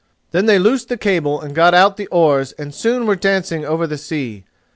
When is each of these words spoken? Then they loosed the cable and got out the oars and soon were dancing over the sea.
Then 0.31 0.47
they 0.47 0.57
loosed 0.57 0.89
the 0.89 0.97
cable 0.97 1.39
and 1.39 1.53
got 1.53 1.75
out 1.75 1.95
the 1.95 2.07
oars 2.07 2.53
and 2.53 2.73
soon 2.73 3.05
were 3.05 3.15
dancing 3.15 3.63
over 3.63 3.85
the 3.85 3.99
sea. 3.99 4.45